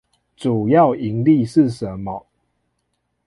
[0.35, 2.25] 主要營力是什麼？